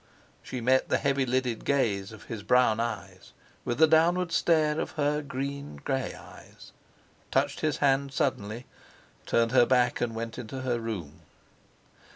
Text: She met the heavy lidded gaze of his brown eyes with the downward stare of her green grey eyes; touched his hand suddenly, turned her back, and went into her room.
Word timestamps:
She 0.41 0.61
met 0.61 0.89
the 0.89 0.97
heavy 0.97 1.27
lidded 1.27 1.63
gaze 1.63 2.11
of 2.11 2.23
his 2.23 2.41
brown 2.41 2.79
eyes 2.79 3.33
with 3.63 3.77
the 3.77 3.85
downward 3.85 4.31
stare 4.31 4.79
of 4.79 4.93
her 4.93 5.21
green 5.21 5.75
grey 5.75 6.15
eyes; 6.15 6.71
touched 7.29 7.59
his 7.59 7.77
hand 7.77 8.11
suddenly, 8.11 8.65
turned 9.27 9.51
her 9.51 9.67
back, 9.67 10.01
and 10.01 10.15
went 10.15 10.39
into 10.39 10.61
her 10.61 10.79
room. 10.79 11.19